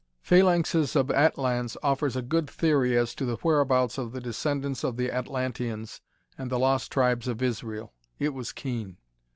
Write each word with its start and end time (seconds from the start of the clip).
"Phalanxes 0.23 0.95
of 0.95 1.11
Atlans" 1.11 1.77
offered 1.83 2.15
a 2.15 2.23
good 2.23 2.49
theory 2.49 2.97
as 2.97 3.13
to 3.13 3.23
the 3.23 3.35
whereabouts 3.43 3.99
of 3.99 4.13
the 4.13 4.19
descendants 4.19 4.83
of 4.83 4.97
the 4.97 5.11
Atlanteans 5.11 6.01
and 6.39 6.49
the 6.49 6.57
Lost 6.57 6.91
Tribes 6.91 7.27
of 7.27 7.43
Israel. 7.43 7.93
It 8.17 8.29
was 8.33 8.51
keen. 8.51 8.97